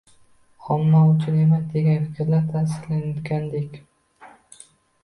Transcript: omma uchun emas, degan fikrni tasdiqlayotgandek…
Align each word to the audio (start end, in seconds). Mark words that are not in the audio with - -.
omma 0.75 1.01
uchun 1.09 1.37
emas, 1.43 1.67
degan 1.75 2.09
fikrni 2.09 2.41
tasdiqlayotgandek… 2.55 3.79